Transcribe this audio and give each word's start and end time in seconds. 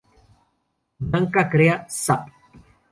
Blanca 1.11 1.47
crea 1.47 1.77
"Zap! 1.87 2.29